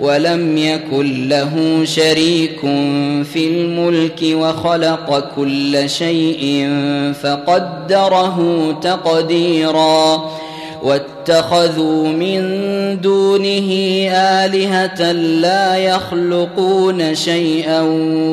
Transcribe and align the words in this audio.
ولم 0.00 0.58
يكن 0.58 1.28
له 1.28 1.84
شريك 1.84 2.60
في 3.32 3.46
الملك 3.48 4.20
وخلق 4.22 5.32
كل 5.36 5.90
شيء 5.90 6.68
فقدره 7.22 8.38
تقديرا. 8.82 10.30
واتخذوا 10.82 12.08
من 12.08 12.40
دونه 13.00 13.68
آلهة 14.12 15.12
لا 15.12 15.76
يخلقون 15.76 17.14
شيئا 17.14 17.80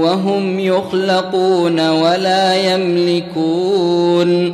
وهم 0.01 0.59
يخلقون 0.59 1.89
ولا 1.89 2.73
يملكون. 2.73 4.53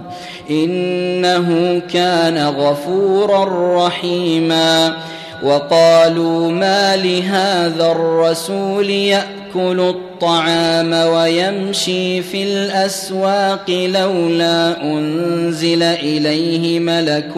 إنه 0.49 1.81
كان 1.93 2.37
غفورا 2.47 3.45
رحيما 3.87 4.97
وقالوا 5.43 6.51
ما 6.51 6.95
لهذا 6.95 7.91
الرسول 7.91 9.15
يأكل 9.55 9.79
الطعام 9.79 10.93
ويمشي 10.93 12.21
في 12.21 12.43
الأسواق 12.43 13.69
لولا 13.69 14.83
أنزل 14.83 15.83
إليه 15.83 16.79
ملك 16.79 17.31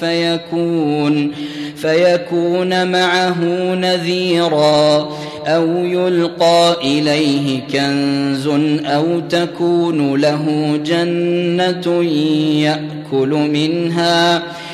فيكون 0.00 1.32
فيكون 1.76 2.90
معه 2.92 3.44
نذيرا 3.74 5.08
أو 5.46 5.66
يلقى 5.84 6.76
إليه 6.82 7.60
كنز 7.72 8.46
أو 8.86 9.20
تكون 9.20 10.20
له 10.20 10.76
جنة 10.84 12.04
يأكل 12.62 13.28
منها 13.28 14.42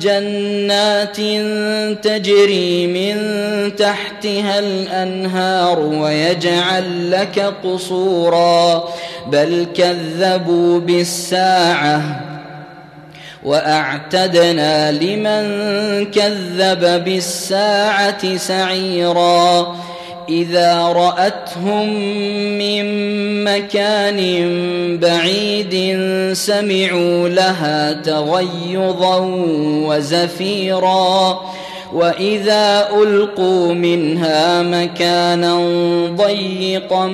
جنات 0.00 1.16
تجري 2.04 2.86
من 2.86 3.16
تحتها 3.76 4.58
الأنهار 4.58 5.80
ويجعل 5.80 7.10
لك 7.10 7.54
قصورا. 7.64 8.84
بل 9.26 9.66
كذبوا 9.74 10.80
بالساعة 10.80 12.20
وأعتدنا 13.42 14.92
لمن 14.92 15.44
كذب 16.10 17.04
بالساعة 17.04 18.36
سعيرا. 18.36 19.76
إذا 20.28 20.78
رأتهم 20.82 21.88
من 22.58 22.84
مكان 23.44 24.20
بعيد 24.98 26.00
سمعوا 26.32 27.28
لها 27.28 27.92
تغيظا 27.92 29.18
وزفيرا. 29.88 31.40
وإذا 31.94 32.88
ألقوا 33.02 33.72
منها 33.72 34.62
مكانا 34.62 35.56
ضيقا 36.16 37.06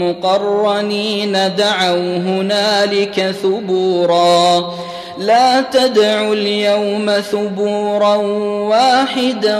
مقرنين 0.00 1.32
دعوا 1.32 2.16
هنالك 2.16 3.34
ثبورا. 3.42 4.74
لا 5.18 5.60
تدعوا 5.60 6.34
اليوم 6.34 7.10
ثبورا 7.10 8.14
واحدا 8.68 9.58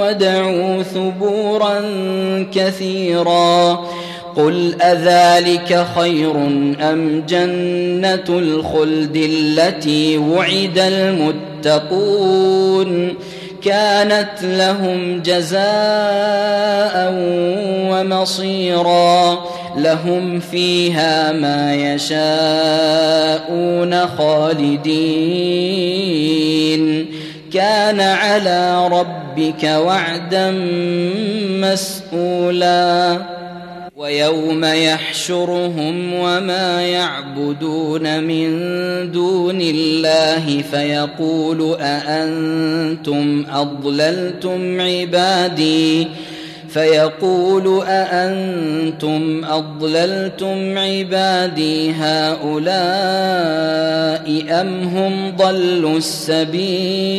ودعوا 0.00 0.82
ثبورا 0.82 1.82
كثيرا. 2.54 3.84
قل 4.36 4.74
أذلك 4.82 5.86
خير 5.98 6.36
أم 6.80 7.24
جنة 7.28 8.24
الخلد 8.28 9.16
التي 9.16 10.18
وعد 10.18 10.78
المتقون؟ 11.64 13.14
كانت 13.62 14.42
لهم 14.42 15.22
جزاء 15.22 17.14
ومصيرا. 17.90 19.44
لهم 19.76 20.40
فيها 20.40 21.32
ما 21.32 21.94
يشاءون 21.94 24.06
خالدين. 24.06 24.86
كان 27.52 28.00
على 28.00 28.88
ربك 28.88 29.64
وعدا 29.64 30.50
مسئولا 31.60 33.18
ويوم 33.96 34.64
يحشرهم 34.64 36.14
وما 36.14 36.82
يعبدون 36.82 38.24
من 38.24 38.48
دون 39.12 39.60
الله 39.60 40.62
فيقول 40.70 41.76
أأنتم 41.80 43.44
أضللتم 43.52 44.80
عبادي؟ 44.80 46.08
فيقول 46.76 47.82
أأنتم 47.88 49.44
أضللتم 49.44 50.78
عبادي 50.78 51.92
هؤلاء 51.92 52.66
أم 54.60 54.82
هم 54.82 55.36
ضلوا 55.36 55.96
السبيل؟ 55.96 57.16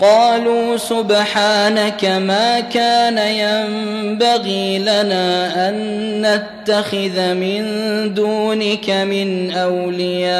قالوا 0.00 0.76
سبحانك 0.76 2.04
ما 2.04 2.60
كان 2.60 3.18
ينبغي 3.18 4.78
لنا 4.78 5.68
أن 5.68 5.76
نتخذ 6.22 7.34
من 7.34 7.64
دونك 8.14 8.90
من 8.90 9.50
أولياء 9.50 10.30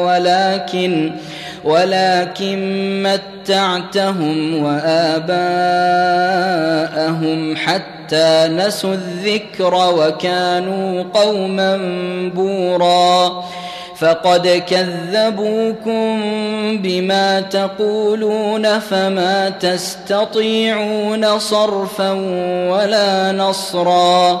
ولكن 0.00 1.12
ولكن 1.64 2.58
متعتهم 3.02 4.64
وآباءهم 4.64 5.40
حتى 7.56 8.48
نسوا 8.48 8.94
الذكر 8.94 9.74
وكانوا 9.74 11.04
قوما 11.14 11.76
بورا. 12.34 13.44
فقد 13.96 14.62
كذبوكم 14.68 16.20
بما 16.82 17.40
تقولون 17.40 18.78
فما 18.78 19.48
تستطيعون 19.50 21.38
صرفا 21.38 22.12
ولا 22.70 23.32
نصرا. 23.32 24.40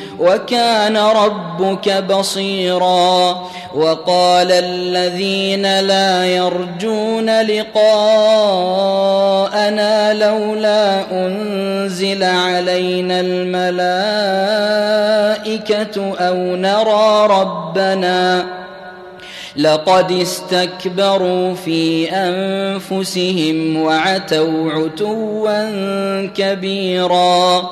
وكان 0.21 0.97
ربك 0.97 2.03
بصيرا 2.03 3.41
وقال 3.75 4.51
الذين 4.51 5.79
لا 5.79 6.25
يرجون 6.25 7.41
لقاءنا 7.41 7.83
لولا 10.13 11.11
أنزل 11.11 12.23
علينا 12.23 13.19
الملائكة 13.19 14.51
أو 16.19 16.35
نرى 16.35 17.27
ربنا 17.41 18.45
لقد 19.55 20.11
استكبروا 20.11 21.53
في 21.53 22.11
أنفسهم 22.11 23.81
وعتوا 23.81 24.71
عتوا 24.71 25.71
كبيرا 26.27 27.71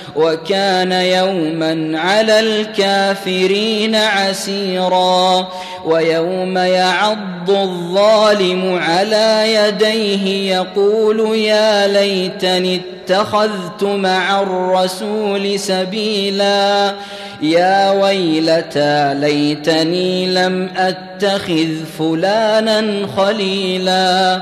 وكان 0.15 0.91
يوما 0.91 1.99
على 1.99 2.39
الكافرين 2.39 3.95
عسيرا 3.95 5.47
ويوم 5.85 6.57
يعض 6.57 7.49
الظالم 7.49 8.79
على 8.81 9.53
يديه 9.53 10.55
يقول 10.55 11.35
يا 11.37 11.87
ليتني 11.87 12.81
اتخذت 13.11 13.83
مع 13.83 14.41
الرسول 14.41 15.59
سبيلا 15.59 16.93
يا 17.41 17.91
ويلتى 17.91 19.13
ليتني 19.13 20.27
لم 20.27 20.69
أتخذ 20.77 21.85
فلانا 21.99 23.07
خليلا. 23.17 24.41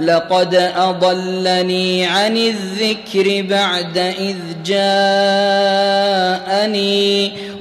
لقد 0.00 0.54
أضلني 0.76 2.06
عن 2.06 2.36
الذكر 2.36 3.44
بعد 3.50 3.98
إذ 3.98 4.36
جاءني 4.64 4.92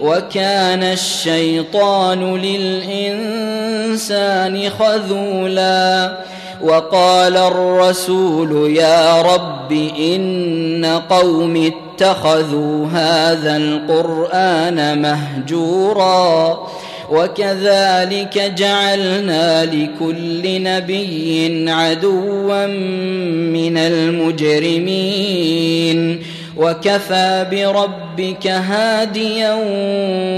وكان 0.01 0.83
الشيطان 0.83 2.37
للإنسان 2.37 4.69
خذولا. 4.69 6.17
وقال 6.61 7.37
الرسول 7.37 8.71
يا 8.77 9.21
رب 9.21 9.71
إن 9.99 11.01
قوم 11.09 11.71
اتخذوا 11.73 12.87
هذا 12.87 13.57
القرآن 13.57 15.01
مهجورا 15.01 16.59
وكذلك 17.11 18.53
جعلنا 18.57 19.65
لكل 19.65 20.63
نبي 20.63 21.65
عدوا 21.71 22.65
من 22.67 23.77
المجرمين 23.77 25.39
وكفى 26.57 27.45
بربك 27.51 28.47
هاديا 28.47 29.57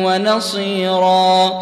ونصيرا 0.06 1.62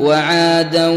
وعادا 0.00 0.88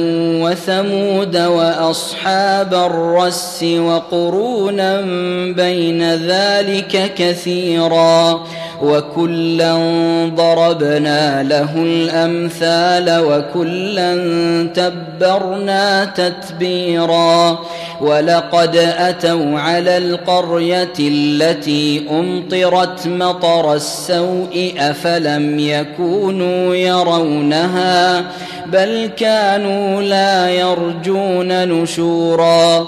وثمود 0.44 1.38
وأصحاب 1.38 2.74
الرس 2.74 3.64
وقرونا 3.64 5.02
بين 5.52 6.14
ذلك 6.16 7.14
كثيرا 7.16 8.44
وكلا 8.84 9.76
ضربنا 10.36 11.44
له 11.44 11.72
الأمثال 11.76 13.20
وكلا 13.26 14.14
تبرنا 14.74 16.06
تتبيرا 16.06 17.60
ولقد 18.02 18.76
أتوا 18.76 19.60
على 19.60 19.98
القرية 19.98 20.94
التي 21.00 22.06
أمطرت 22.12 23.08
مطر 23.08 23.74
السوء 23.74 24.74
أفلم 24.78 25.60
يكونوا 25.60 26.76
يرونها 26.76 28.24
بل 28.66 29.10
كانوا 29.18 30.02
لا 30.02 30.50
يرجون 30.50 31.68
نشورا 31.68 32.88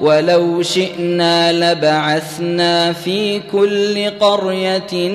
ولو 0.00 0.62
شئنا 0.62 1.52
لبعثنا 1.52 2.92
في 2.92 3.40
كل 3.52 4.10
قرية 4.20 5.08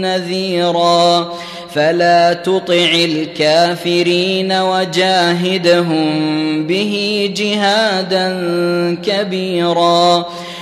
نذيرا. 0.00 1.34
فلا 1.74 2.32
تطع 2.32 2.92
الكافرين 2.94 4.52
وجاهدهم 4.52 6.06
به 6.66 7.30
جهادا 7.36 8.28
كبيرا. 9.02 10.26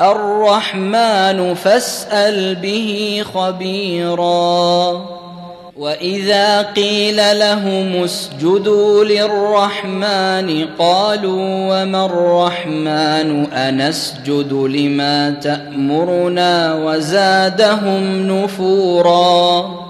الرحمن 0.00 1.54
فاسأل 1.54 2.54
به 2.54 3.22
خبيرا. 3.34 5.00
وإذا 5.78 6.62
قيل 6.62 7.38
لهم 7.38 8.04
اسجدوا 8.04 9.04
للرحمن 9.04 10.66
قالوا 10.78 11.42
وما 11.42 12.06
الرحمن؟ 12.06 13.46
أنسجد 13.52 14.52
لما 14.52 15.30
تأمرنا 15.30 16.74
وزادهم 16.74 18.28
نفورا. 18.28 19.89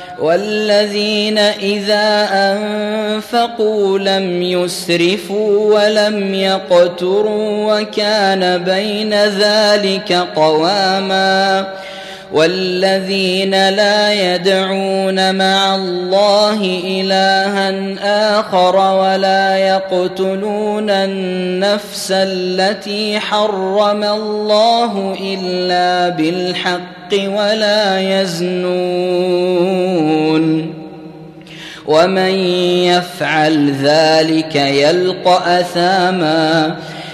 والذين 0.21 1.37
اذا 1.37 2.29
انفقوا 2.33 3.99
لم 3.99 4.41
يسرفوا 4.43 5.75
ولم 5.75 6.33
يقتروا 6.33 7.73
وكان 7.73 8.63
بين 8.63 9.13
ذلك 9.13 10.13
قواما 10.35 11.67
والذين 12.33 13.69
لا 13.69 14.13
يدعون 14.35 15.35
مع 15.35 15.75
الله 15.75 16.81
إلها 16.83 18.39
آخر 18.39 18.75
ولا 18.75 19.57
يقتلون 19.57 20.89
النفس 20.89 22.11
التي 22.11 23.19
حرم 23.19 24.03
الله 24.03 25.17
إلا 25.21 26.09
بالحق 26.09 27.13
ولا 27.13 27.99
يزنون 28.21 29.61
ومن 31.85 32.35
يفعل 32.85 33.71
ذلك 33.71 34.55
يلقى 34.55 35.59
أثاما 35.61 36.75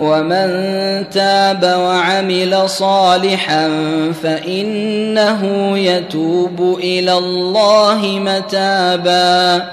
ومن 0.00 0.48
تاب 1.10 1.64
وعمل 1.64 2.70
صالحا 2.70 3.68
فإنه 4.22 5.72
يتوب 5.78 6.78
إلى 6.78 7.12
الله 7.12 8.00
متابا. 8.02 9.64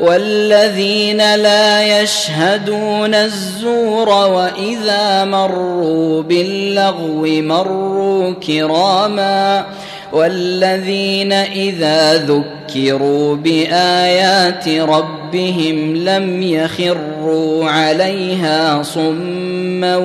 والذين 0.00 1.34
لا 1.34 2.00
يشهدون 2.02 3.14
الزور 3.14 4.08
وإذا 4.08 5.24
مروا 5.24 6.22
باللغو 6.22 7.22
مروا 7.26 8.34
كراما. 8.46 9.64
والذين 10.12 11.32
إذا 11.32 12.14
ذكروا 12.14 13.36
بآيات 13.36 14.68
ربهم 14.68 15.96
لم 15.96 16.42
يخروا 16.42 17.70
عليها 17.70 18.82
صما 18.82 19.96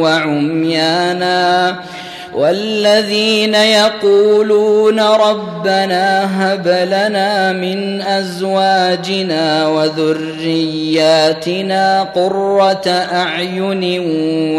وعميانا 0.00 1.76
والذين 2.34 3.54
يقولون 3.54 5.00
ربنا 5.00 6.24
هب 6.38 6.68
لنا 6.68 7.52
من 7.52 8.02
أزواجنا 8.02 9.68
وذرياتنا 9.68 11.22
قرة 12.02 12.88
أعين 13.12 14.00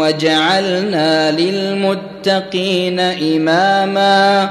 وجعلنا 0.00 1.30
للمتقين 1.30 3.00
إماما 3.00 4.50